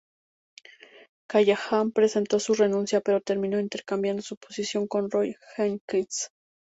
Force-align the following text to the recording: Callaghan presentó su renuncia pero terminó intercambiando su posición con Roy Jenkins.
Callaghan 1.29 1.91
presentó 1.91 2.39
su 2.39 2.55
renuncia 2.55 3.01
pero 3.01 3.21
terminó 3.21 3.59
intercambiando 3.59 4.23
su 4.23 4.35
posición 4.35 4.87
con 4.87 5.11
Roy 5.11 5.35
Jenkins. 5.55 6.31